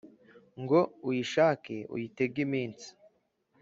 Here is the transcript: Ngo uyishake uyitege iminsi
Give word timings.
Ngo 0.61 0.79
uyishake 1.07 1.75
uyitege 1.93 2.37
iminsi 2.45 2.87